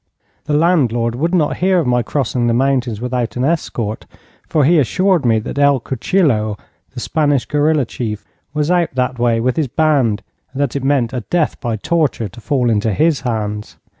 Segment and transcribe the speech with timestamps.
[0.45, 4.07] The landlord would not hear of my crossing the mountains without an escort,
[4.47, 6.57] for he assured me that El Cuchillo,
[6.95, 11.13] the Spanish guerilla chief, was out that way with his band, and that it meant
[11.13, 13.77] a death by torture to fall into his hands.